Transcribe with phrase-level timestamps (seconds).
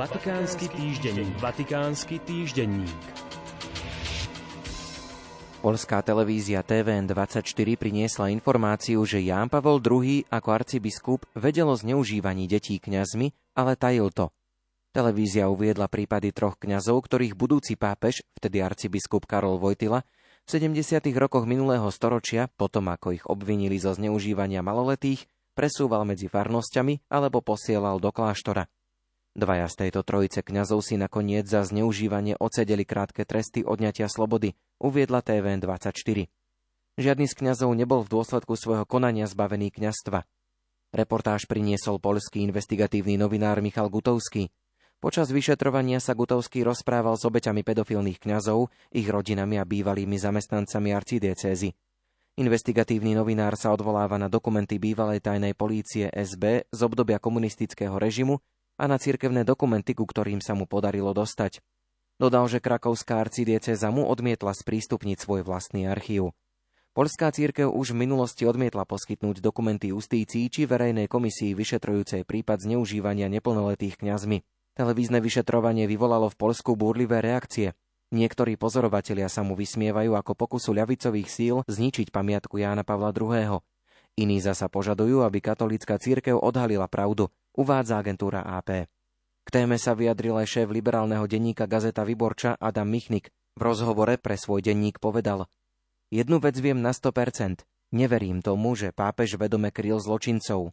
[0.00, 1.36] Vatikánsky týždenník.
[1.44, 3.04] Vatikánsky týždenník.
[5.60, 13.52] Polská televízia TVN24 priniesla informáciu, že Ján Pavol II ako arcibiskup vedel zneužívaní detí kňazmi,
[13.52, 14.32] ale tajil to.
[14.96, 20.80] Televízia uviedla prípady troch kňazov, ktorých budúci pápež, vtedy arcibiskup Karol Vojtila, v 70.
[21.12, 28.00] rokoch minulého storočia, potom ako ich obvinili zo zneužívania maloletých, presúval medzi farnosťami alebo posielal
[28.00, 28.64] do kláštora.
[29.30, 35.22] Dvaja z tejto trojice kňazov si nakoniec za zneužívanie ocedeli krátke tresty odňatia slobody, uviedla
[35.22, 36.26] TVN24.
[36.98, 40.26] Žiadny z kňazov nebol v dôsledku svojho konania zbavený kňazstva.
[40.90, 44.50] Reportáž priniesol polský investigatívny novinár Michal Gutovský.
[44.98, 51.70] Počas vyšetrovania sa Gutovský rozprával s obeťami pedofilných kňazov, ich rodinami a bývalými zamestnancami arcidiecézy.
[52.34, 58.42] Investigatívny novinár sa odvoláva na dokumenty bývalej tajnej polície SB z obdobia komunistického režimu
[58.80, 61.60] a na cirkevné dokumenty, ku ktorým sa mu podarilo dostať.
[62.16, 66.32] Dodal, že krakovská arcidieceza mu odmietla sprístupniť svoj vlastný archív.
[66.96, 73.30] Polská církev už v minulosti odmietla poskytnúť dokumenty justícii či verejnej komisii vyšetrujúcej prípad zneužívania
[73.30, 74.42] neplnoletých kňazmi.
[74.74, 77.78] Televízne vyšetrovanie vyvolalo v Polsku búrlivé reakcie.
[78.10, 83.62] Niektorí pozorovatelia sa mu vysmievajú ako pokusu ľavicových síl zničiť pamiatku Jána Pavla II.
[84.18, 88.88] Iní zasa požadujú, aby katolícka církev odhalila pravdu, uvádza agentúra AP.
[89.44, 93.28] K téme sa vyjadril aj šéf liberálneho denníka Gazeta Vyborča Adam Michnik.
[93.52, 95.44] V rozhovore pre svoj denník povedal
[96.08, 97.60] Jednu vec viem na 100%.
[97.92, 100.72] Neverím tomu, že pápež vedome kryl zločincov.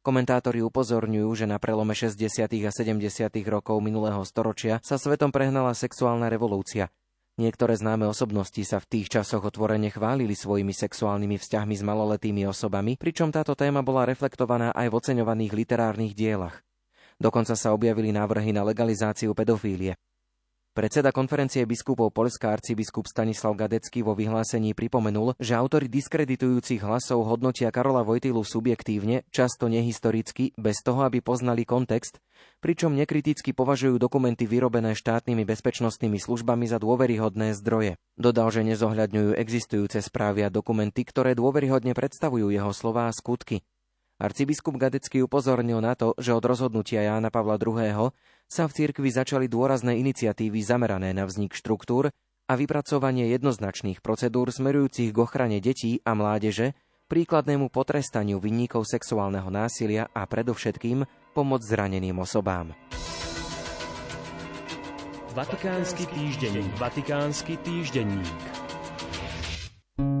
[0.00, 2.46] Komentátori upozorňujú, že na prelome 60.
[2.46, 3.02] a 70.
[3.46, 6.90] rokov minulého storočia sa svetom prehnala sexuálna revolúcia.
[7.36, 12.96] Niektoré známe osobnosti sa v tých časoch otvorene chválili svojimi sexuálnymi vzťahmi s maloletými osobami,
[12.96, 16.64] pričom táto téma bola reflektovaná aj v oceňovaných literárnych dielach.
[17.20, 20.00] Dokonca sa objavili návrhy na legalizáciu pedofílie.
[20.76, 27.72] Predseda konferencie biskupov Polská arcibiskup Stanislav Gadecký vo vyhlásení pripomenul, že autory diskreditujúcich hlasov hodnotia
[27.72, 32.20] Karola Vojtilu subjektívne, často nehistoricky, bez toho, aby poznali kontext,
[32.60, 37.96] pričom nekriticky považujú dokumenty vyrobené štátnymi bezpečnostnými službami za dôveryhodné zdroje.
[38.20, 43.64] Dodal, že nezohľadňujú existujúce správy a dokumenty, ktoré dôveryhodne predstavujú jeho slová a skutky.
[44.16, 48.16] Arcibiskup Gadecký upozornil na to, že od rozhodnutia Jána Pavla II.
[48.48, 52.08] sa v cirkvi začali dôrazné iniciatívy zamerané na vznik štruktúr
[52.48, 56.72] a vypracovanie jednoznačných procedúr smerujúcich k ochrane detí a mládeže,
[57.12, 61.04] príkladnému potrestaniu vinníkov sexuálneho násilia a predovšetkým
[61.36, 62.72] pomoc zraneným osobám.
[65.36, 66.72] Vatikánsky týždenník.
[66.80, 68.65] Vatikánsky týždenník.